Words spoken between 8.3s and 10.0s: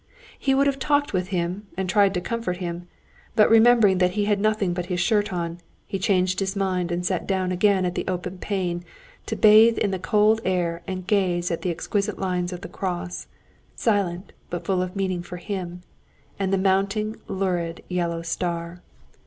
pane to bathe in the